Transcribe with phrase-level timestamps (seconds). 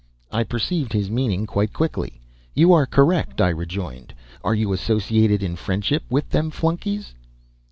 [0.31, 2.21] I perceived his meaning quite quickly.
[2.55, 4.15] "You are 'correct'," I rejoined.
[4.43, 7.13] "Are you associated in friendship with them flunkies?"